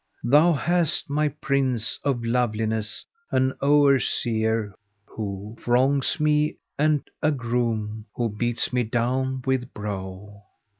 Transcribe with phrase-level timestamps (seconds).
[0.23, 3.05] Thou hast, my prince of loveliness!
[3.29, 10.41] an Overseer,[FN#492] * Who wrongs me, and a Groom[FN#493] who beats me down with brow.